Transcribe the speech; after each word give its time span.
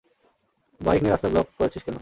Bike 0.81 0.99
নিয়ে 1.01 1.13
রাস্তা 1.13 1.29
block 1.29 1.47
করেছিস 1.59 1.81
কেন? 1.83 1.89